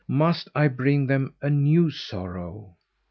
"Must 0.07 0.49
I 0.55 0.67
bring 0.67 1.05
them 1.05 1.35
a 1.43 1.51
new 1.51 1.91
sorrow?" 1.91 2.75